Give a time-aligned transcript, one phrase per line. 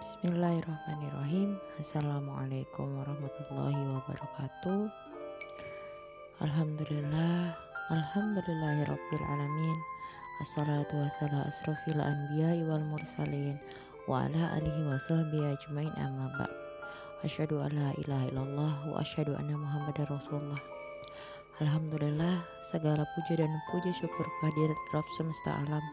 [0.00, 1.60] Bismillahirrahmanirrahim.
[1.76, 4.88] Assalamualaikum warahmatullahi wabarakatuh.
[6.40, 7.52] Alhamdulillah
[7.92, 9.24] Alhamdulillahirabbil
[10.40, 13.60] Assalatu wassalamu asrofil anbiya wal mursalin
[14.08, 16.48] Wa ala alihi wa sahbihi ajmain amma ba'
[17.20, 20.56] Asyhadu an la ilaha illallah wa asyhadu anna muhammadar rasulullah.
[21.60, 22.40] Alhamdulillah
[22.72, 25.84] segala puja dan puji syukur kehadirat Rabb semesta alam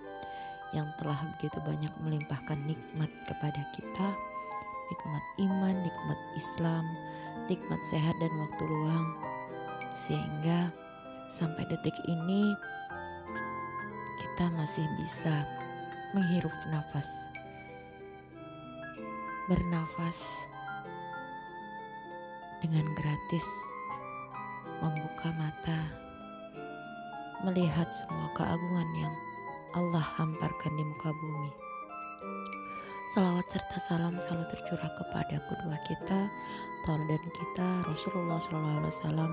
[0.75, 4.07] yang telah begitu banyak melimpahkan nikmat kepada kita,
[4.91, 6.85] nikmat iman, nikmat Islam,
[7.47, 9.07] nikmat sehat dan waktu luang,
[10.07, 10.71] sehingga
[11.31, 12.55] sampai detik ini
[14.19, 15.45] kita masih bisa
[16.11, 17.07] menghirup nafas,
[19.47, 20.19] bernafas
[22.59, 23.45] dengan gratis,
[24.83, 25.79] membuka mata,
[27.45, 29.15] melihat semua keagungan yang
[29.77, 31.51] Allah hamparkan di muka bumi.
[33.13, 36.19] Salawat serta salam selalu tercurah kepada kedua kita,
[36.87, 39.27] dan kita Rasulullah SAW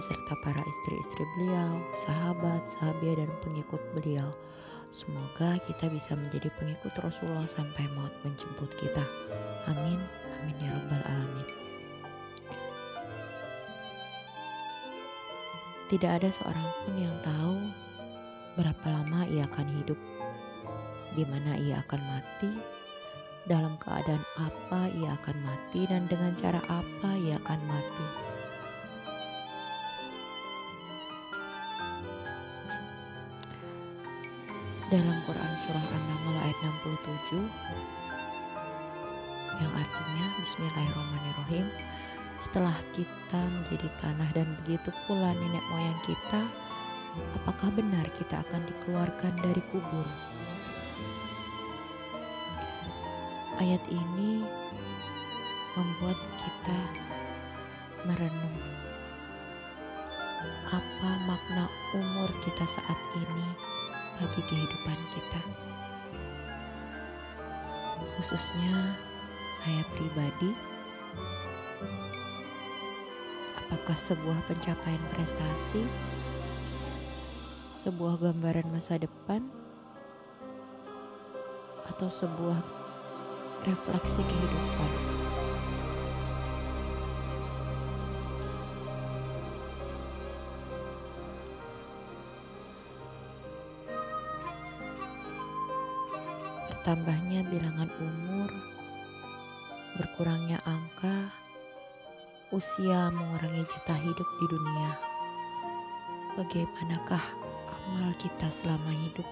[0.00, 1.76] beserta para istri-istri beliau,
[2.08, 4.28] sahabat, sahabat dan pengikut beliau.
[4.88, 9.04] Semoga kita bisa menjadi pengikut Rasulullah sampai maut menjemput kita.
[9.68, 10.00] Amin,
[10.40, 11.48] amin ya rabbal alamin.
[15.92, 17.87] Tidak ada seorang pun yang tahu
[18.58, 19.94] berapa lama ia akan hidup,
[21.14, 22.50] di mana ia akan mati,
[23.46, 28.06] dalam keadaan apa ia akan mati, dan dengan cara apa ia akan mati.
[34.90, 37.44] Dalam Quran Surah An-Naml ayat 67
[39.62, 41.66] yang artinya Bismillahirrahmanirrahim.
[42.40, 46.40] Setelah kita menjadi tanah dan begitu pula nenek moyang kita
[47.42, 50.06] apakah benar kita akan dikeluarkan dari kubur?
[53.58, 54.46] Ayat ini
[55.74, 56.80] membuat kita
[58.06, 58.58] merenung
[60.68, 63.46] apa makna umur kita saat ini
[64.18, 65.42] bagi kehidupan kita.
[68.18, 68.94] Khususnya
[69.58, 70.50] saya pribadi,
[73.58, 75.82] apakah sebuah pencapaian prestasi
[77.78, 79.38] sebuah gambaran masa depan
[81.86, 82.58] atau sebuah
[83.62, 84.92] refleksi kehidupan.
[96.66, 98.50] Bertambahnya bilangan umur,
[100.02, 101.30] berkurangnya angka,
[102.50, 104.90] usia mengurangi jatah hidup di dunia.
[106.34, 107.37] Bagaimanakah
[107.88, 109.24] amal kita selama hidup.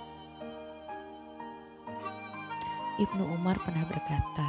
[2.96, 4.48] Ibnu Umar pernah berkata,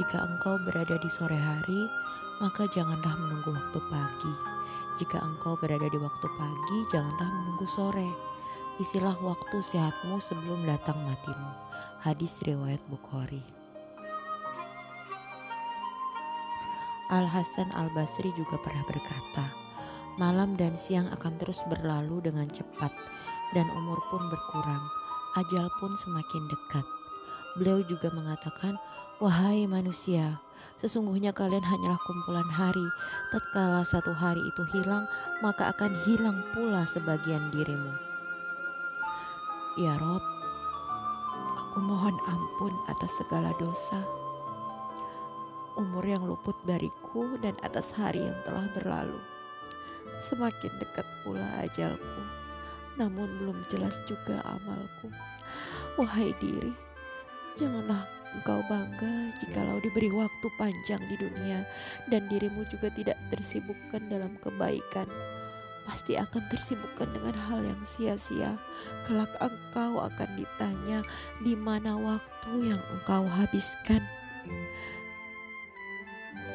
[0.00, 1.80] "Jika engkau berada di sore hari,
[2.40, 4.32] maka janganlah menunggu waktu pagi.
[4.96, 8.08] Jika engkau berada di waktu pagi, janganlah menunggu sore.
[8.80, 11.52] Isilah waktu sehatmu sebelum datang matimu."
[12.00, 13.44] Hadis riwayat Bukhari.
[17.12, 19.44] Al Hasan Al Basri juga pernah berkata,
[20.20, 22.92] Malam dan siang akan terus berlalu dengan cepat
[23.56, 24.84] dan umur pun berkurang,
[25.40, 26.84] ajal pun semakin dekat.
[27.56, 28.76] Beliau juga mengatakan,
[29.24, 30.36] "Wahai manusia,
[30.84, 32.84] sesungguhnya kalian hanyalah kumpulan hari.
[33.32, 35.08] Tatkala satu hari itu hilang,
[35.40, 37.92] maka akan hilang pula sebagian dirimu."
[39.80, 40.20] Ya Rob,
[41.56, 44.04] aku mohon ampun atas segala dosa.
[45.80, 49.31] Umur yang luput dariku dan atas hari yang telah berlalu.
[50.22, 52.22] Semakin dekat pula ajalku,
[52.94, 55.10] namun belum jelas juga amalku.
[55.98, 56.72] Wahai diri,
[57.58, 61.68] janganlah engkau bangga jikalau diberi waktu panjang di dunia
[62.08, 65.10] dan dirimu juga tidak tersibukkan dalam kebaikan.
[65.82, 68.54] Pasti akan tersibukkan dengan hal yang sia-sia.
[69.02, 71.02] Kelak engkau akan ditanya
[71.42, 74.00] di mana waktu yang engkau habiskan.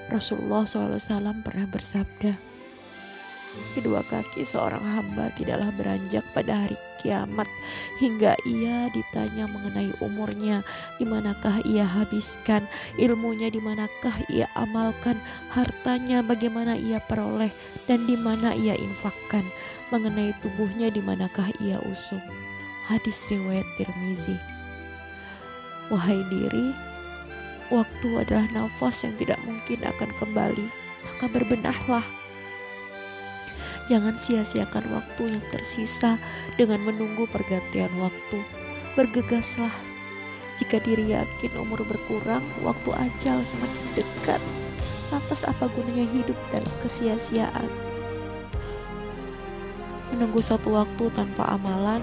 [0.08, 2.32] Rasulullah SAW pernah bersabda,
[3.78, 7.46] Kedua kaki seorang hamba tidaklah beranjak pada hari kiamat
[8.02, 10.66] hingga ia ditanya mengenai umurnya,
[10.98, 12.66] di manakah ia habiskan,
[12.98, 15.22] ilmunya di manakah ia amalkan,
[15.54, 17.54] hartanya bagaimana ia peroleh?
[17.86, 19.46] Dan di mana ia infakkan,
[19.94, 22.22] mengenai tubuhnya di manakah ia usung.
[22.90, 24.36] Hadis riwayat Tirmizi.
[25.88, 26.74] Wahai diri,
[27.72, 30.68] waktu adalah nafas yang tidak mungkin akan kembali,
[31.08, 32.04] maka berbenahlah
[33.88, 36.20] Jangan sia-siakan waktu yang tersisa
[36.60, 38.44] dengan menunggu pergantian waktu.
[39.00, 39.72] Bergegaslah,
[40.58, 44.42] Jika diri yakin umur berkurang, waktu ajal semakin dekat.
[45.14, 47.70] Lantas apa gunanya hidup dalam kesia-siaan?
[50.12, 52.02] Menunggu satu waktu tanpa amalan,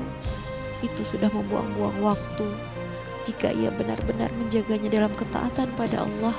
[0.86, 2.46] itu sudah membuang-buang waktu.
[3.26, 6.36] Jika ia benar-benar menjaganya dalam ketaatan pada Allah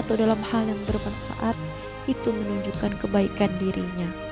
[0.00, 1.54] atau dalam hal yang bermanfaat,
[2.08, 4.27] itu menunjukkan kebaikan dirinya.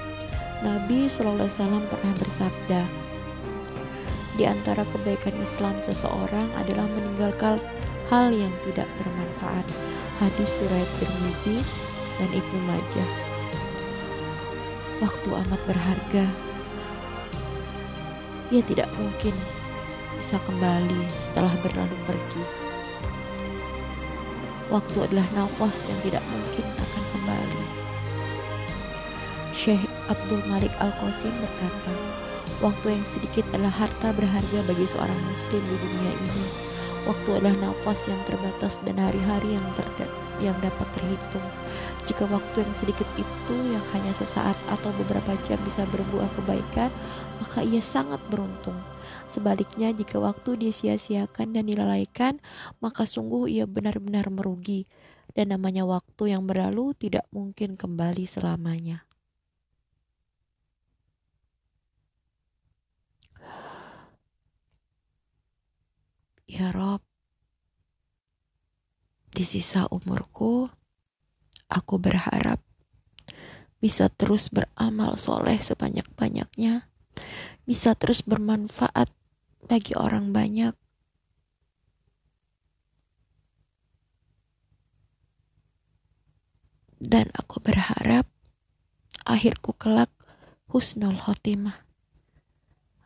[0.65, 2.81] Nabi Shallallahu Alaihi pernah bersabda,
[4.37, 7.57] di antara kebaikan Islam seseorang adalah meninggalkan
[8.13, 9.65] hal yang tidak bermanfaat.
[10.17, 11.57] Hadis surat Tirmizi
[12.21, 13.11] dan Ibnu Majah.
[15.01, 16.25] Waktu amat berharga.
[18.49, 19.33] Ia tidak mungkin
[20.17, 22.45] bisa kembali setelah berlalu pergi.
[24.73, 27.66] Waktu adalah nafas yang tidak mungkin akan kembali.
[29.57, 31.97] Syekh Abdul Malik Al-Qasim berkata,
[32.61, 36.45] Waktu yang sedikit adalah harta berharga bagi seorang muslim di dunia ini.
[37.09, 39.65] Waktu adalah nafas yang terbatas dan hari-hari yang
[40.45, 41.45] yang dapat terhitung.
[42.05, 46.93] Jika waktu yang sedikit itu yang hanya sesaat atau beberapa jam bisa berbuah kebaikan,
[47.41, 48.77] maka ia sangat beruntung.
[49.33, 52.37] Sebaliknya, jika waktu disia-siakan dan dilalaikan,
[52.85, 54.85] maka sungguh ia benar-benar merugi.
[55.33, 59.01] Dan namanya waktu yang berlalu tidak mungkin kembali selamanya.
[66.47, 67.03] Ya Rob,
[69.35, 70.71] di sisa umurku,
[71.67, 72.63] aku berharap
[73.83, 76.87] bisa terus beramal soleh sebanyak-banyaknya,
[77.67, 79.11] bisa terus bermanfaat
[79.67, 80.79] bagi orang banyak.
[87.03, 88.31] Dan aku berharap
[89.27, 90.15] akhirku kelak
[90.71, 91.83] husnul khotimah.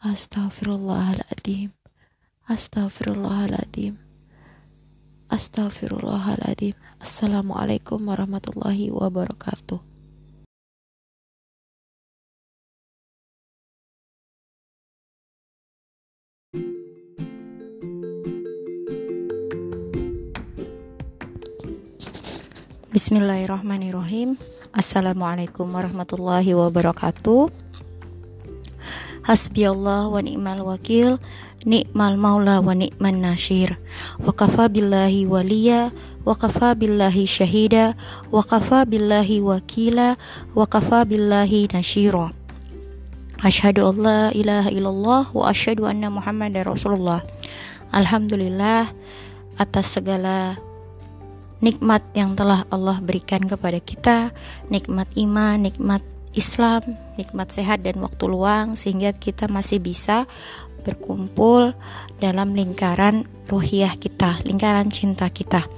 [0.04, 1.80] Astaghfirullahaladzim.
[2.50, 3.94] Astaghfirullahaladzim.
[5.31, 6.75] Astaghfirullahaladzim.
[6.99, 9.79] Assalamualaikum warahmatullahi wabarakatuh.
[22.91, 24.35] Bismillahirrahmanirrahim.
[24.75, 27.47] Assalamualaikum warahmatullahi wabarakatuh.
[29.23, 31.23] Hasbi Allah wa ni'mal wakil
[31.69, 33.77] Ni'mal maula wa ni'man nasir.
[34.17, 35.93] Wa kafa billahi waliya
[36.25, 37.97] Wa kafa billahi syahida
[38.33, 40.17] Wa kafa billahi wakila
[40.57, 42.33] Wa kafa billahi nasira
[43.41, 47.21] Ashadu an la ilaha illallah Wa ashadu anna muhammad rasulullah.
[47.93, 48.93] Alhamdulillah
[49.61, 50.57] Atas segala
[51.61, 54.33] nikmat yang telah Allah berikan kepada kita.
[54.73, 56.01] Nikmat iman, nikmat
[56.33, 60.31] Islam, nikmat sehat dan waktu luang sehingga kita masih bisa
[60.81, 61.77] berkumpul
[62.19, 65.69] dalam lingkaran ruhiah kita, lingkaran cinta kita.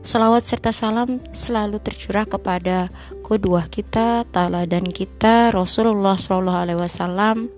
[0.00, 2.88] Salawat serta salam selalu tercurah kepada
[3.20, 4.24] kedua kita,
[4.66, 7.52] dan kita, Rasulullah Shallallahu Alaihi Wasallam,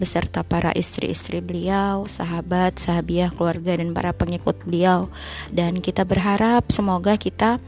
[0.00, 5.12] beserta para istri-istri beliau, sahabat, sahabiah, keluarga dan para pengikut beliau.
[5.52, 7.60] Dan kita berharap semoga kita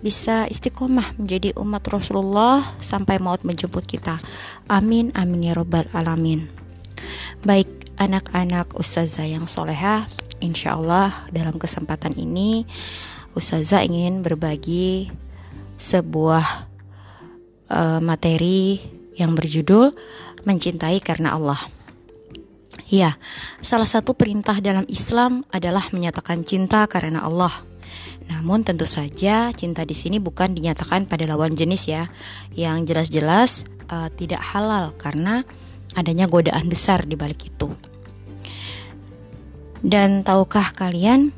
[0.00, 4.18] bisa istiqomah menjadi umat Rasulullah sampai maut menjemput kita.
[4.66, 6.50] Amin, amin ya robbal alamin.
[7.46, 10.06] Baik anak-anak ustazah yang soleha,
[10.38, 12.64] insya Allah dalam kesempatan ini
[13.34, 15.10] ustazah ingin berbagi
[15.78, 16.66] sebuah
[17.70, 18.78] uh, materi
[19.18, 19.94] yang berjudul
[20.46, 21.58] mencintai karena Allah.
[22.88, 23.20] Ya,
[23.60, 27.52] salah satu perintah dalam Islam adalah menyatakan cinta karena Allah.
[28.28, 32.08] Namun tentu saja cinta di sini bukan dinyatakan pada lawan jenis ya,
[32.56, 35.44] yang jelas-jelas uh, tidak halal karena
[35.96, 37.72] adanya godaan besar di balik itu.
[39.78, 41.30] Dan tahukah kalian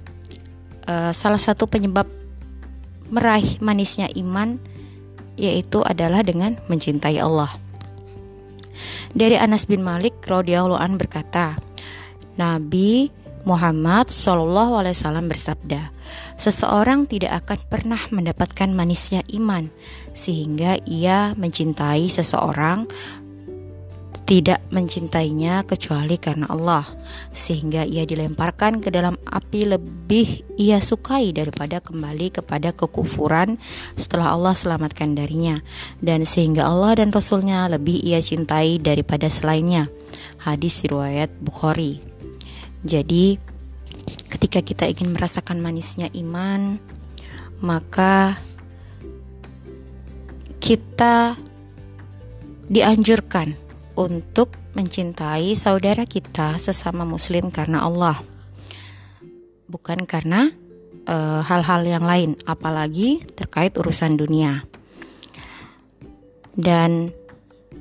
[0.88, 2.08] uh, salah satu penyebab
[3.10, 4.56] meraih manisnya iman
[5.36, 7.52] yaitu adalah dengan mencintai Allah.
[9.10, 11.58] Dari Anas bin Malik radhiyallahu an berkata,
[12.38, 13.10] Nabi
[13.42, 15.90] Muhammad Shallallahu Alaihi Wasallam bersabda,
[16.36, 19.72] seseorang tidak akan pernah mendapatkan manisnya iman
[20.12, 22.84] sehingga ia mencintai seseorang
[24.30, 26.86] tidak mencintainya kecuali karena Allah
[27.34, 33.58] sehingga ia dilemparkan ke dalam api lebih ia sukai daripada kembali kepada kekufuran
[33.98, 35.58] setelah Allah selamatkan darinya
[35.98, 39.90] dan sehingga Allah dan Rasulnya lebih ia cintai daripada selainnya.
[40.38, 41.98] Hadis riwayat Bukhari.
[42.86, 43.34] Jadi,
[44.30, 46.78] ketika kita ingin merasakan manisnya iman,
[47.58, 48.38] maka
[50.62, 51.34] kita
[52.70, 53.69] dianjurkan
[54.00, 58.24] untuk mencintai saudara kita sesama Muslim karena Allah.
[59.70, 60.50] bukan karena
[61.06, 64.66] eh, hal-hal uh, yang lain, apalagi terkait urusan dunia.
[66.58, 67.14] Dan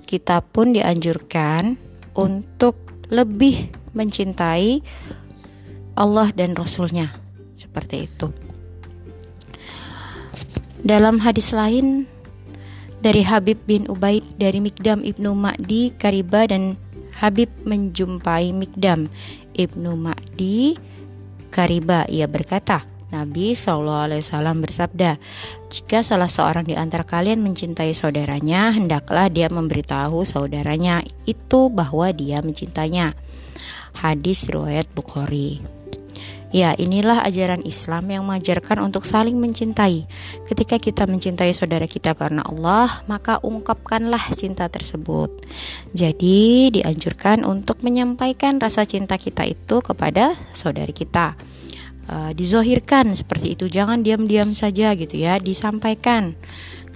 [0.06, 1.82] kita pun dianjurkan
[2.14, 2.78] untuk
[3.10, 4.86] lebih mencintai
[5.98, 7.10] Allah dan Rasulnya
[7.58, 8.30] seperti itu.
[10.86, 12.06] Dalam hadis lain
[13.00, 16.75] dari Habib bin Ubaid dari Mikdam ibnu Ma'di Kariba dan
[17.15, 19.08] Habib menjumpai Mikdam
[19.56, 20.75] ibnu Ma'di
[21.50, 25.18] Kariba ia berkata Nabi SAW bersabda,
[25.74, 32.38] "Jika salah seorang di antara kalian mencintai saudaranya, hendaklah dia memberitahu saudaranya itu bahwa dia
[32.46, 33.18] mencintainya."
[33.98, 35.79] Hadis riwayat Bukhari.
[36.50, 40.10] Ya, inilah ajaran Islam yang mengajarkan untuk saling mencintai.
[40.50, 45.29] Ketika kita mencintai saudara kita karena Allah, maka ungkapkanlah cinta tersebut.
[45.94, 51.38] Jadi, dianjurkan untuk menyampaikan rasa cinta kita itu kepada saudari kita.
[52.10, 56.34] Uh, dizohirkan seperti itu, jangan diam-diam saja gitu ya, disampaikan.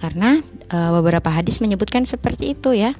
[0.01, 0.41] Karena
[0.74, 2.98] uh, beberapa hadis menyebutkan seperti itu ya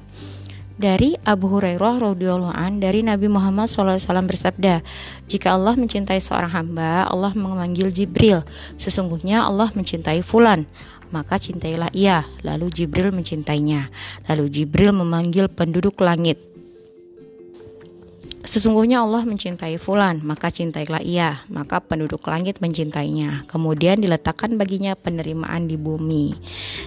[0.74, 4.82] dari Abu Hurairah radhiyallahu an dari Nabi Muhammad SAW bersabda,
[5.26, 8.42] jika Allah mencintai seorang hamba, Allah memanggil Jibril.
[8.78, 10.66] Sesungguhnya Allah mencintai fulan,
[11.14, 12.26] maka cintailah ia.
[12.42, 13.90] Lalu Jibril mencintainya.
[14.30, 16.53] Lalu Jibril memanggil penduduk langit.
[18.54, 23.42] Sesungguhnya Allah mencintai fulan, maka cintailah ia, maka penduduk langit mencintainya.
[23.50, 26.38] Kemudian diletakkan baginya penerimaan di bumi.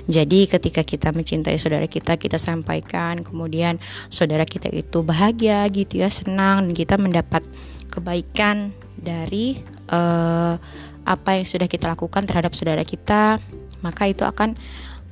[0.08, 6.08] Jadi ketika kita mencintai saudara kita, kita sampaikan, kemudian saudara kita itu bahagia gitu ya,
[6.08, 7.44] senang dan kita mendapat
[7.92, 9.60] kebaikan dari
[9.92, 10.56] uh,
[11.04, 13.44] apa yang sudah kita lakukan terhadap saudara kita,
[13.84, 14.56] maka itu akan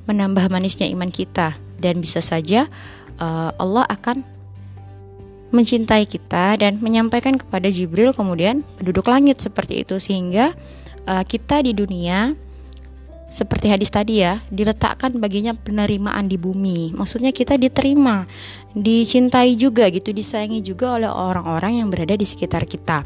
[0.08, 2.64] menambah manisnya iman kita dan bisa saja
[3.20, 4.35] uh, Allah akan
[5.54, 10.54] mencintai kita dan menyampaikan kepada Jibril kemudian penduduk langit seperti itu sehingga
[11.06, 12.34] uh, kita di dunia
[13.26, 16.94] seperti hadis tadi ya diletakkan baginya penerimaan di bumi.
[16.96, 18.24] Maksudnya kita diterima
[18.72, 23.04] dicintai juga gitu disayangi juga oleh orang-orang yang berada di sekitar kita.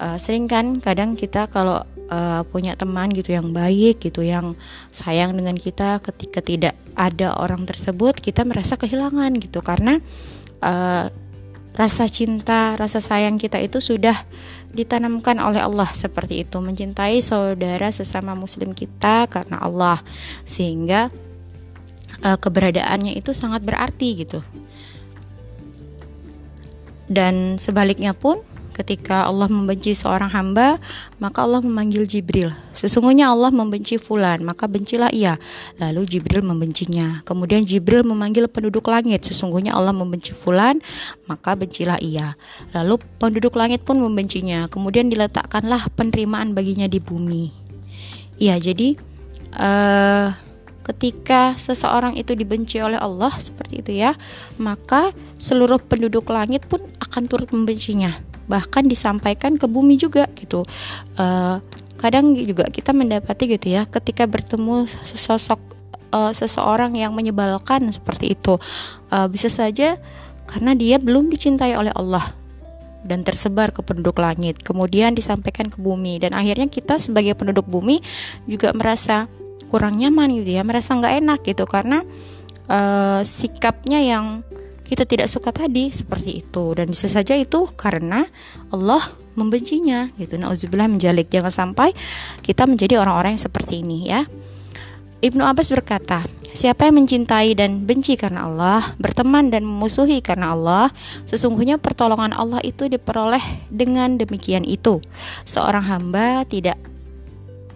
[0.00, 4.56] Uh, sering kan kadang kita kalau uh, punya teman gitu yang baik gitu yang
[4.94, 9.60] sayang dengan kita ketika tidak ada orang tersebut kita merasa kehilangan gitu.
[9.60, 9.98] Karena
[10.62, 11.10] uh,
[11.80, 14.28] rasa cinta, rasa sayang kita itu sudah
[14.76, 20.04] ditanamkan oleh Allah seperti itu, mencintai saudara sesama muslim kita karena Allah
[20.44, 21.08] sehingga
[22.20, 24.44] uh, keberadaannya itu sangat berarti gitu.
[27.08, 28.44] Dan sebaliknya pun
[28.80, 30.80] ketika Allah membenci seorang hamba,
[31.20, 32.56] maka Allah memanggil Jibril.
[32.72, 35.36] Sesungguhnya Allah membenci fulan, maka bencilah ia.
[35.76, 37.20] Lalu Jibril membencinya.
[37.28, 39.28] Kemudian Jibril memanggil penduduk langit.
[39.28, 40.80] Sesungguhnya Allah membenci fulan,
[41.28, 42.40] maka bencilah ia.
[42.72, 44.72] Lalu penduduk langit pun membencinya.
[44.72, 47.52] Kemudian diletakkanlah penerimaan baginya di bumi.
[48.40, 48.96] Iya, jadi
[49.60, 50.32] uh,
[50.88, 54.16] ketika seseorang itu dibenci oleh Allah seperti itu ya,
[54.56, 60.66] maka seluruh penduduk langit pun akan turut membencinya bahkan disampaikan ke bumi juga gitu.
[61.14, 61.62] Uh,
[62.00, 65.60] kadang juga kita mendapati gitu ya ketika bertemu sosok
[66.16, 68.56] uh, seseorang yang menyebalkan seperti itu
[69.12, 70.00] uh, bisa saja
[70.48, 72.32] karena dia belum dicintai oleh Allah
[73.04, 78.00] dan tersebar ke penduduk langit kemudian disampaikan ke bumi dan akhirnya kita sebagai penduduk bumi
[78.48, 79.28] juga merasa
[79.68, 82.02] kurang nyaman gitu ya merasa nggak enak gitu karena
[82.68, 84.40] uh, sikapnya yang
[84.90, 86.74] kita tidak suka tadi seperti itu.
[86.74, 88.26] Dan bisa saja itu karena
[88.74, 90.34] Allah membencinya gitu.
[90.34, 91.94] Nauzubillah menjalik jangan sampai
[92.42, 94.26] kita menjadi orang-orang yang seperti ini ya.
[95.20, 100.90] Ibnu Abbas berkata, Siapa yang mencintai dan benci karena Allah, berteman dan memusuhi karena Allah,
[101.30, 104.98] sesungguhnya pertolongan Allah itu diperoleh dengan demikian itu.
[105.46, 106.89] Seorang hamba tidak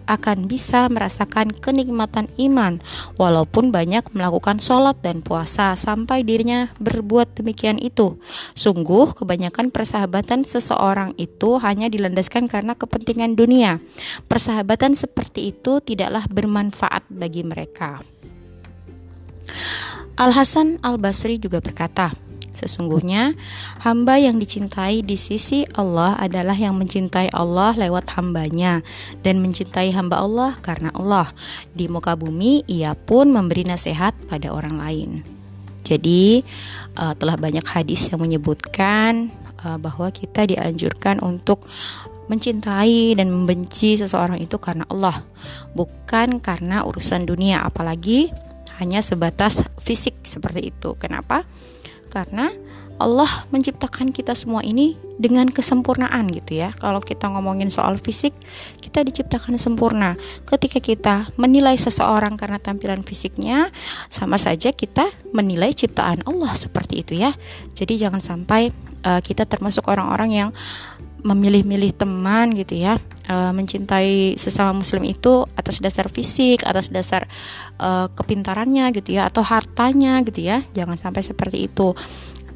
[0.05, 2.81] akan bisa merasakan kenikmatan iman
[3.17, 8.17] walaupun banyak melakukan sholat dan puasa sampai dirinya berbuat demikian itu.
[8.57, 13.83] Sungguh kebanyakan persahabatan seseorang itu hanya dilandaskan karena kepentingan dunia.
[14.29, 18.01] Persahabatan seperti itu tidaklah bermanfaat bagi mereka.
[20.15, 22.15] Al Hasan Al Basri juga berkata,
[22.55, 23.35] Sesungguhnya
[23.83, 28.79] hamba yang dicintai di sisi Allah adalah yang mencintai Allah lewat hambanya
[29.21, 31.35] dan mencintai hamba Allah karena Allah.
[31.75, 35.11] Di muka bumi ia pun memberi nasihat pada orang lain.
[35.85, 36.41] Jadi
[36.97, 39.29] uh, telah banyak hadis yang menyebutkan
[39.61, 41.69] uh, bahwa kita dianjurkan untuk
[42.25, 45.21] mencintai dan membenci seseorang itu karena Allah,
[45.77, 48.33] bukan karena urusan dunia, apalagi
[48.81, 50.97] hanya sebatas fisik seperti itu.
[50.97, 51.45] Kenapa?
[52.15, 52.55] Karena
[52.95, 56.71] Allah menciptakan kita semua ini dengan kesempurnaan gitu ya.
[56.79, 58.31] Kalau kita ngomongin soal fisik,
[58.79, 60.15] kita diciptakan sempurna.
[60.47, 63.67] Ketika kita menilai seseorang karena tampilan fisiknya,
[64.07, 67.35] sama saja kita menilai ciptaan Allah seperti itu ya.
[67.75, 68.71] Jadi jangan sampai
[69.03, 70.49] uh, kita termasuk orang-orang yang
[71.23, 77.25] memilih-milih teman gitu ya uh, mencintai sesama muslim itu atas dasar fisik atas dasar
[77.79, 81.95] uh, kepintarannya gitu ya atau hartanya gitu ya jangan sampai seperti itu.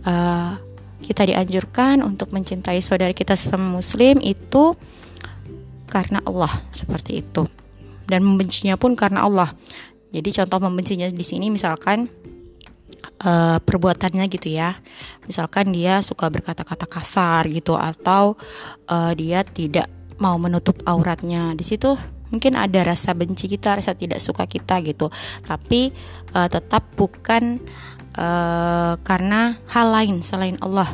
[0.04, 0.56] Uh,
[1.00, 4.75] kita dianjurkan untuk mencintai saudara kita sesama muslim itu
[5.88, 7.48] karena Allah seperti itu.
[8.06, 9.50] Dan membencinya pun karena Allah.
[10.10, 12.10] Jadi contoh membencinya di sini misalkan
[13.24, 14.79] uh, perbuatannya gitu ya.
[15.27, 18.39] Misalkan dia suka berkata-kata kasar gitu atau
[18.88, 19.88] uh, dia tidak
[20.20, 21.56] mau menutup auratnya.
[21.56, 21.96] Di situ
[22.29, 25.12] mungkin ada rasa benci kita, rasa tidak suka kita gitu.
[25.44, 25.91] Tapi
[26.36, 27.60] uh, tetap bukan
[28.15, 30.88] uh, karena hal lain selain Allah.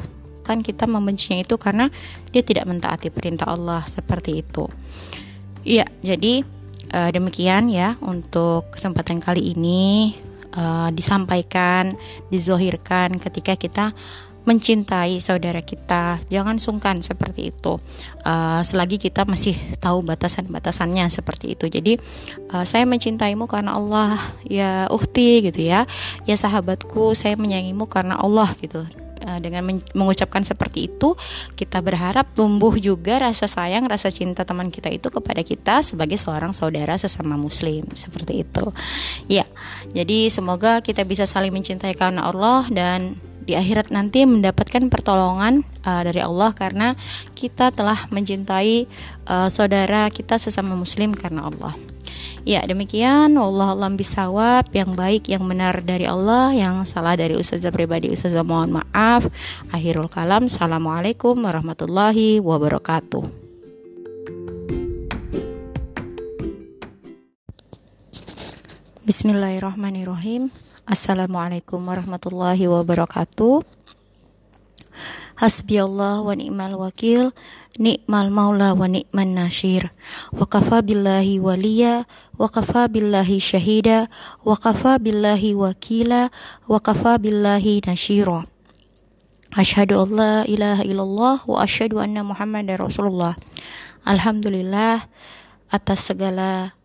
[0.46, 1.90] Kan kita membencinya itu karena
[2.30, 4.70] dia tidak mentaati perintah Allah seperti itu.
[5.66, 6.46] Iya, jadi
[6.96, 10.16] demikian ya untuk kesempatan kali ini
[10.56, 11.96] uh, disampaikan,
[12.32, 13.86] dizohirkan ketika kita
[14.46, 16.22] mencintai saudara kita.
[16.30, 17.82] Jangan sungkan seperti itu.
[18.26, 21.66] Uh, selagi kita masih tahu batasan-batasannya seperti itu.
[21.68, 21.98] Jadi
[22.54, 25.90] uh, saya mencintaimu karena Allah, ya uhti gitu ya.
[26.30, 28.86] Ya sahabatku, saya menyayangimu karena Allah gitu.
[29.26, 31.18] Eh, dengan mengucapkan seperti itu
[31.58, 36.54] kita berharap tumbuh juga rasa sayang rasa cinta teman kita itu kepada kita sebagai seorang
[36.54, 38.70] saudara sesama muslim seperti itu
[39.26, 39.50] ya
[39.98, 46.02] jadi semoga kita bisa saling mencintai karena Allah dan di akhirat nanti mendapatkan pertolongan uh,
[46.02, 46.98] dari Allah karena
[47.38, 48.90] kita telah mencintai
[49.30, 51.78] uh, saudara kita sesama muslim karena Allah.
[52.46, 53.38] Ya demikian.
[53.38, 58.46] Allah alam bisawab yang baik yang benar dari Allah yang salah dari ustazah pribadi ustazah
[58.46, 59.30] mohon maaf.
[59.74, 60.46] Akhirul kalam.
[60.46, 63.46] Assalamualaikum warahmatullahi wabarakatuh.
[69.06, 73.66] Bismillahirrahmanirrahim Assalamualaikum warahmatullahi wabarakatuh.
[75.42, 77.34] Hasbi Allah wa ni'mal wakil
[77.82, 79.90] Ni'mal maula wa ni'man nasir.
[80.30, 82.06] Wa kafa billahi waliya
[82.38, 84.14] Wa kafa billahi syahida
[84.46, 86.30] Wa kafa billahi wakila
[86.70, 88.46] Wa kafa billahi nashira
[89.58, 93.34] Ashadu an la ilaha illallah Wa ashadu anna muhammad rasulullah.
[94.06, 95.10] Alhamdulillah
[95.74, 96.78] Atas segala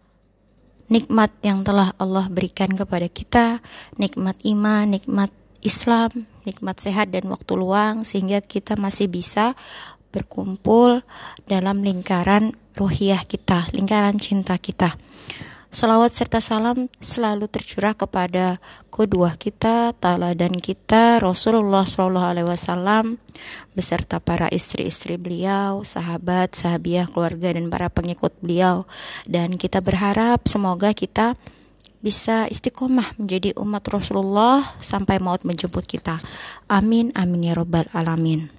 [0.91, 3.65] nikmat yang telah Allah berikan kepada kita
[3.97, 9.53] Nikmat iman, nikmat Islam, nikmat sehat dan waktu luang sehingga kita masih bisa
[10.11, 11.05] berkumpul
[11.47, 14.97] dalam lingkaran ruhiyah kita, lingkaran cinta kita.
[15.71, 18.59] Salawat serta salam selalu tercurah kepada
[18.91, 19.95] kedua kita,
[20.35, 23.23] dan kita, Rasulullah Shallallahu Alaihi Wasallam,
[23.79, 28.83] beserta para istri-istri beliau, sahabat, sahabiah, keluarga dan para pengikut beliau.
[29.31, 31.39] Dan kita berharap semoga kita
[32.03, 36.19] bisa istiqomah menjadi umat Rasulullah sampai maut menjemput kita.
[36.67, 38.51] Amin, amin ya robbal alamin.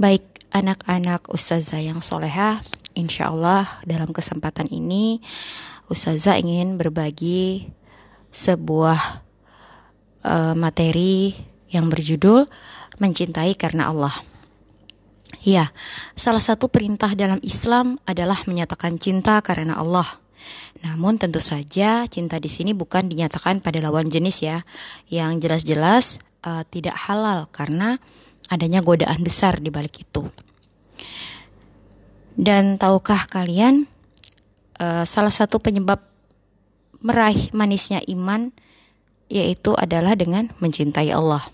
[0.00, 0.24] Baik
[0.56, 2.64] anak-anak ustazah yang soleha,
[2.96, 5.20] insya Allah dalam kesempatan ini
[5.88, 7.68] ustazah ingin berbagi
[8.34, 9.24] sebuah
[10.24, 11.36] uh, materi
[11.70, 12.48] yang berjudul
[12.98, 14.14] mencintai karena Allah.
[15.44, 15.76] Ya,
[16.16, 20.22] salah satu perintah dalam Islam adalah menyatakan cinta karena Allah.
[20.80, 24.64] Namun tentu saja cinta di sini bukan dinyatakan pada lawan jenis ya,
[25.12, 28.00] yang jelas-jelas uh, tidak halal karena
[28.48, 30.28] adanya godaan besar di balik itu.
[32.34, 33.86] Dan tahukah kalian
[34.78, 36.02] uh, salah satu penyebab
[37.04, 38.54] meraih manisnya iman
[39.28, 41.44] yaitu adalah dengan mencintai Allah.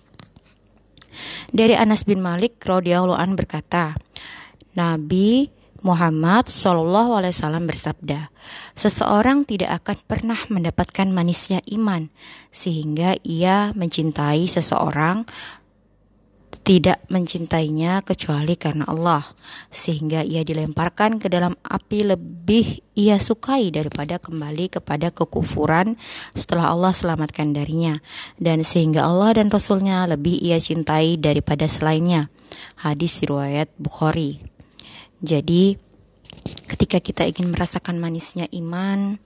[1.51, 3.99] Dari Anas bin Malik radhiyallahu an berkata,
[4.79, 8.29] Nabi Muhammad Wasallam bersabda,
[8.77, 12.13] seseorang tidak akan pernah mendapatkan manisnya iman
[12.53, 15.25] sehingga ia mencintai seseorang
[16.71, 19.27] tidak mencintainya kecuali karena Allah
[19.75, 25.99] sehingga ia dilemparkan ke dalam api lebih ia sukai daripada kembali kepada kekufuran
[26.39, 27.99] setelah Allah selamatkan darinya
[28.39, 32.31] dan sehingga Allah dan Rasulnya lebih ia cintai daripada selainnya.
[32.79, 34.39] Hadis riwayat Bukhari.
[35.27, 35.75] Jadi,
[36.71, 39.19] ketika kita ingin merasakan manisnya iman,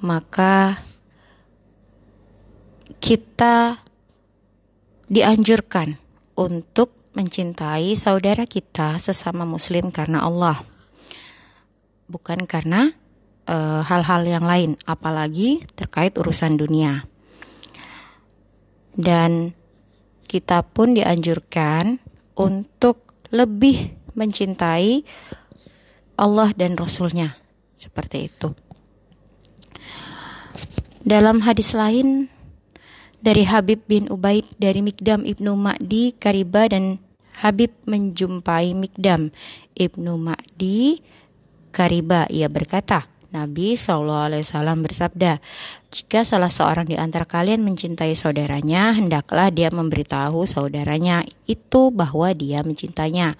[0.00, 0.80] maka
[3.04, 3.84] kita
[5.12, 6.00] dianjurkan
[6.38, 10.64] untuk mencintai saudara kita sesama Muslim karena Allah,
[12.08, 12.96] bukan karena
[13.44, 17.04] eh, hal-hal uh, yang lain, apalagi terkait urusan dunia.
[18.92, 19.56] Dan
[20.28, 22.00] kita pun dianjurkan
[22.36, 25.04] untuk lebih mencintai
[26.16, 27.36] Allah dan Rasulnya
[27.76, 28.52] seperti itu.
[31.02, 32.30] Dalam hadis lain
[33.22, 36.98] dari Habib bin Ubaid dari Mikdam ibnu Ma'di Kariba dan
[37.38, 39.30] Habib menjumpai Mikdam
[39.78, 41.00] ibnu Ma'di
[41.72, 44.44] Kariba ia berkata Nabi SAW
[44.84, 45.40] bersabda,
[45.88, 52.60] jika salah seorang di antara kalian mencintai saudaranya, hendaklah dia memberitahu saudaranya itu bahwa dia
[52.60, 53.32] mencintainya.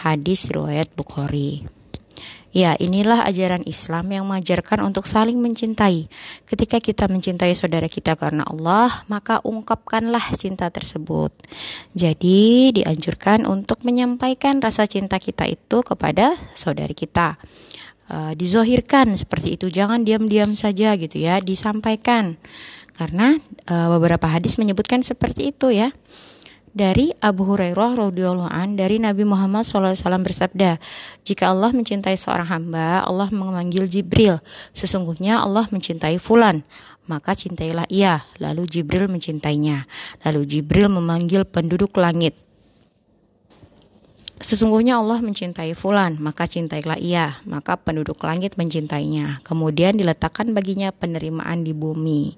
[0.00, 1.68] Hadis riwayat Bukhari.
[2.52, 6.12] Ya, inilah ajaran Islam yang mengajarkan untuk saling mencintai.
[6.44, 11.32] Ketika kita mencintai saudara kita karena Allah, maka ungkapkanlah cinta tersebut.
[11.96, 17.40] Jadi, dianjurkan untuk menyampaikan rasa cinta kita itu kepada saudari kita.
[18.12, 22.36] Uh, dizohirkan seperti itu, jangan diam-diam saja gitu ya, disampaikan.
[22.92, 23.40] Karena
[23.72, 25.96] uh, beberapa hadis menyebutkan seperti itu ya
[26.72, 30.80] dari Abu Hurairah radhiyallahu an dari Nabi Muhammad SAW bersabda,
[31.22, 34.40] jika Allah mencintai seorang hamba, Allah memanggil Jibril.
[34.74, 36.64] Sesungguhnya Allah mencintai Fulan,
[37.06, 38.26] maka cintailah ia.
[38.40, 39.86] Lalu Jibril mencintainya.
[40.26, 42.34] Lalu Jibril memanggil penduduk langit.
[44.42, 49.38] Sesungguhnya Allah mencintai fulan, maka cintailah ia, maka penduduk langit mencintainya.
[49.46, 52.34] Kemudian diletakkan baginya penerimaan di bumi.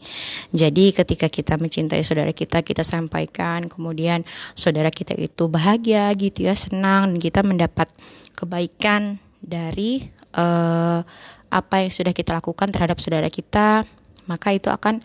[0.52, 6.52] Jadi ketika kita mencintai saudara kita, kita sampaikan, kemudian saudara kita itu bahagia gitu ya,
[6.52, 7.88] senang dan kita mendapat
[8.36, 10.04] kebaikan dari
[10.36, 11.00] uh,
[11.48, 13.88] apa yang sudah kita lakukan terhadap saudara kita,
[14.28, 15.00] maka itu akan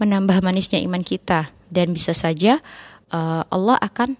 [0.00, 2.64] menambah manisnya iman kita dan bisa saja
[3.12, 4.16] uh, Allah akan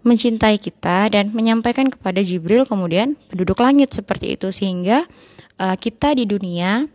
[0.00, 5.04] mencintai kita dan menyampaikan kepada Jibril kemudian penduduk langit seperti itu sehingga
[5.60, 6.88] uh, kita di dunia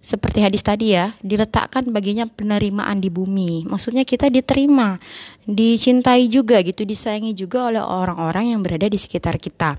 [0.00, 3.68] seperti hadis tadi ya diletakkan baginya penerimaan di bumi.
[3.68, 4.96] Maksudnya kita diterima
[5.44, 9.76] dicintai juga gitu disayangi juga oleh orang-orang yang berada di sekitar kita.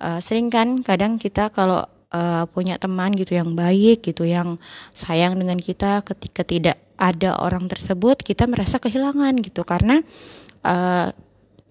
[0.00, 4.56] Uh, sering kan kadang kita kalau uh, punya teman gitu yang baik gitu yang
[4.96, 9.60] sayang dengan kita ketika tidak ada orang tersebut kita merasa kehilangan gitu.
[9.60, 10.00] Karena
[10.64, 11.12] uh,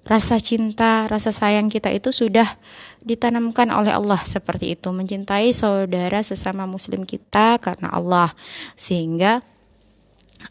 [0.03, 2.59] rasa cinta, rasa sayang kita itu sudah
[3.03, 8.35] ditanamkan oleh Allah seperti itu, mencintai saudara sesama muslim kita karena Allah
[8.75, 9.39] sehingga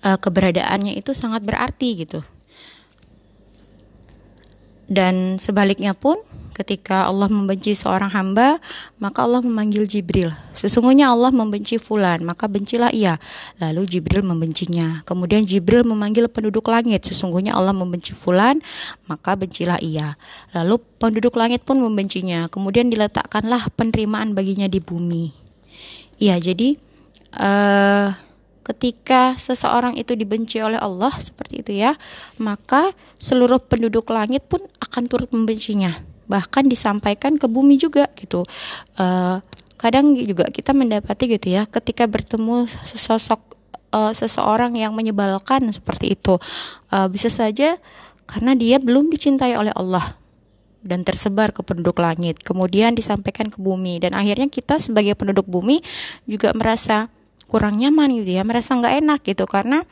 [0.01, 2.25] uh, keberadaannya itu sangat berarti gitu.
[4.93, 6.21] Dan sebaliknya pun
[6.53, 8.61] ketika Allah membenci seorang hamba,
[9.01, 10.37] maka Allah memanggil Jibril.
[10.53, 13.17] Sesungguhnya Allah membenci fulan, maka bencilah ia.
[13.57, 15.01] Lalu Jibril membencinya.
[15.09, 17.09] Kemudian Jibril memanggil penduduk langit.
[17.09, 18.61] Sesungguhnya Allah membenci fulan,
[19.09, 20.21] maka bencilah ia.
[20.53, 22.53] Lalu penduduk langit pun membencinya.
[22.53, 25.33] Kemudian diletakkanlah penerimaan baginya di bumi.
[26.21, 26.77] Iya, jadi
[27.41, 28.13] uh,
[28.63, 31.99] ketika seseorang itu dibenci oleh Allah seperti itu ya,
[32.39, 35.99] maka seluruh penduduk langit pun akan turut membencinya.
[36.31, 38.47] Bahkan disampaikan ke bumi juga gitu.
[38.97, 39.43] Uh,
[39.77, 43.43] kadang juga kita mendapati gitu ya, ketika bertemu sosok
[43.91, 46.39] uh, seseorang yang menyebalkan seperti itu,
[46.95, 47.77] uh, bisa saja
[48.31, 50.17] karena dia belum dicintai oleh Allah
[50.83, 55.79] dan tersebar ke penduduk langit, kemudian disampaikan ke bumi dan akhirnya kita sebagai penduduk bumi
[56.27, 57.07] juga merasa
[57.53, 59.85] kurang nyaman gitu ya merasa nggak enak gitu karena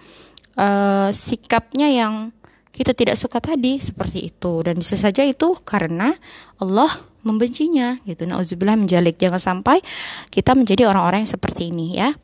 [0.56, 2.32] uh, sikapnya yang
[2.72, 4.64] kita tidak suka tadi seperti itu.
[4.64, 6.16] Dan bisa saja itu karena
[6.56, 8.24] Allah membencinya gitu.
[8.24, 9.84] Nauzubillah menjalik jangan sampai
[10.32, 12.16] kita menjadi orang-orang yang seperti ini ya.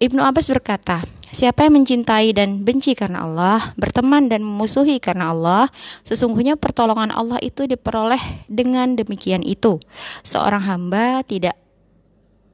[0.00, 5.70] Ibnu Abbas berkata, Siapa yang mencintai dan benci karena Allah, berteman dan memusuhi karena Allah,
[6.02, 8.18] sesungguhnya pertolongan Allah itu diperoleh
[8.50, 9.78] dengan demikian itu.
[10.26, 11.54] Seorang hamba tidak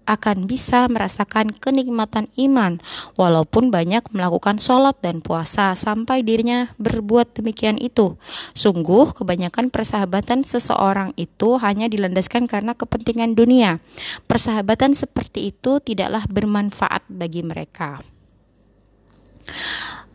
[0.07, 2.79] akan bisa merasakan kenikmatan iman
[3.19, 8.17] walaupun banyak melakukan sholat dan puasa sampai dirinya berbuat demikian itu.
[8.55, 13.83] Sungguh kebanyakan persahabatan seseorang itu hanya dilandaskan karena kepentingan dunia.
[14.31, 18.01] Persahabatan seperti itu tidaklah bermanfaat bagi mereka.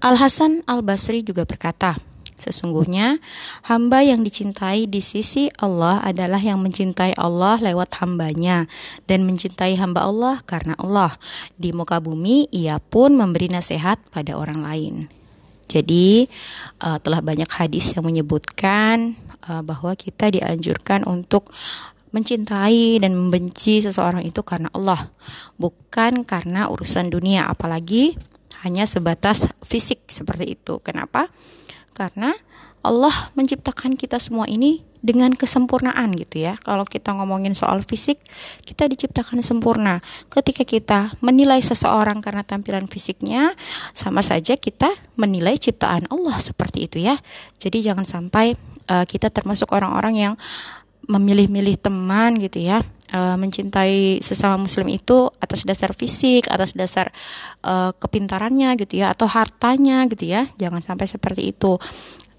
[0.01, 2.10] Al Hasan Al Basri juga berkata,
[2.41, 3.21] Sesungguhnya
[3.69, 8.65] hamba yang dicintai di sisi Allah adalah yang mencintai Allah lewat hambanya
[9.05, 11.15] dan mencintai hamba Allah karena Allah.
[11.55, 14.95] Di muka bumi ia pun memberi nasihat pada orang lain.
[15.71, 16.27] Jadi
[16.83, 19.15] uh, telah banyak hadis yang menyebutkan
[19.47, 21.53] uh, bahwa kita dianjurkan untuk
[22.11, 25.07] mencintai dan membenci seseorang itu karena Allah,
[25.55, 28.19] bukan karena urusan dunia, apalagi
[28.67, 30.83] hanya sebatas fisik seperti itu.
[30.83, 31.31] Kenapa?
[31.93, 32.33] Karena
[32.81, 36.57] Allah menciptakan kita semua ini dengan kesempurnaan gitu ya.
[36.61, 38.21] Kalau kita ngomongin soal fisik,
[38.65, 40.01] kita diciptakan sempurna.
[40.29, 43.57] Ketika kita menilai seseorang karena tampilan fisiknya,
[43.97, 47.17] sama saja kita menilai ciptaan Allah seperti itu ya.
[47.57, 48.53] Jadi jangan sampai
[48.89, 50.33] uh, kita termasuk orang-orang yang
[51.09, 57.11] memilih-milih teman gitu ya uh, mencintai sesama muslim itu atas dasar fisik atas dasar
[57.63, 60.47] uh, kepintarannya gitu ya atau hartanya gitu ya.
[60.57, 61.77] Jangan sampai seperti itu.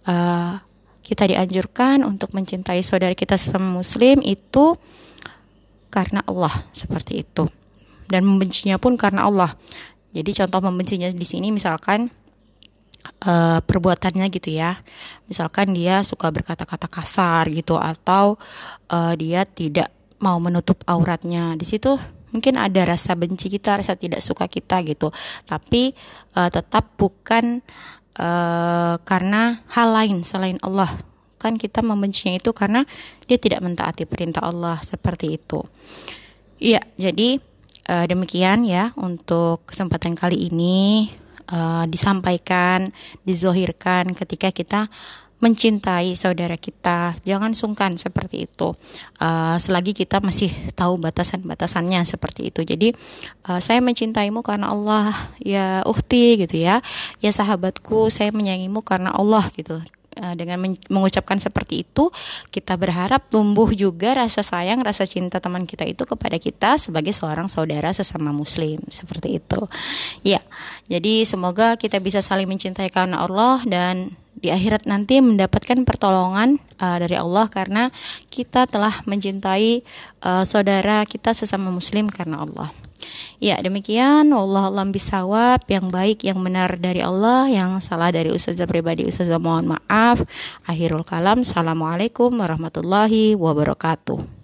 [0.03, 0.59] Uh,
[1.03, 4.79] kita dianjurkan untuk mencintai saudara kita sesama muslim itu
[5.93, 7.45] karena Allah seperti itu.
[8.09, 9.53] Dan membencinya pun karena Allah.
[10.13, 12.13] Jadi contoh membencinya di sini misalkan
[13.27, 14.79] uh, perbuatannya gitu ya.
[15.27, 18.37] Misalkan dia suka berkata-kata kasar gitu atau
[18.93, 19.91] uh, dia tidak
[20.23, 21.59] mau menutup auratnya.
[21.59, 21.99] Di situ
[22.33, 25.11] mungkin ada rasa benci kita rasa tidak suka kita gitu.
[25.45, 25.93] Tapi
[26.39, 27.61] uh, tetap bukan
[28.17, 30.89] uh, karena hal lain selain Allah.
[31.43, 32.87] Kan kita membencinya itu karena
[33.27, 35.61] dia tidak mentaati perintah Allah seperti itu.
[36.63, 37.43] Iya jadi
[37.91, 41.11] uh, demikian ya untuk kesempatan kali ini
[41.51, 42.95] uh, disampaikan
[43.27, 44.81] dizohirkan ketika kita
[45.43, 47.19] mencintai saudara kita.
[47.27, 48.79] Jangan sungkan seperti itu.
[49.19, 52.63] Uh, selagi kita masih tahu batasan-batasannya seperti itu.
[52.63, 52.95] Jadi
[53.51, 55.11] uh, saya mencintaimu karena Allah,
[55.43, 56.79] ya uhti gitu ya.
[57.19, 59.83] Ya sahabatku, saya menyayangimu karena Allah gitu.
[60.13, 62.15] Uh, dengan mengucapkan seperti itu,
[62.55, 67.51] kita berharap tumbuh juga rasa sayang, rasa cinta teman kita itu kepada kita sebagai seorang
[67.51, 69.67] saudara sesama Muslim, seperti itu.
[70.23, 70.45] Ya,
[70.87, 76.99] jadi semoga kita bisa saling mencintai karena Allah dan di akhirat nanti mendapatkan pertolongan uh,
[76.99, 77.95] dari Allah karena
[78.29, 79.87] kita telah mencintai
[80.27, 82.75] uh, saudara kita sesama muslim karena Allah.
[83.43, 88.67] Ya, demikian Allah alam bisawab yang baik yang benar dari Allah, yang salah dari ustazah
[88.71, 90.23] pribadi ustazah mohon maaf.
[90.67, 91.43] Akhirul kalam.
[91.43, 94.42] Assalamualaikum warahmatullahi wabarakatuh.